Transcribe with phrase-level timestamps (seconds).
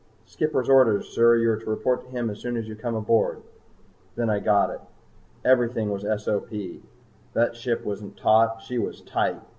[0.25, 1.35] "Skipper's orders, sir.
[1.35, 3.43] You are to report to him as soon as you come aboard."
[4.15, 4.81] Then I got it.
[5.45, 6.49] Everything was SOP.
[7.33, 9.39] The ship wasn't taut, she was tight!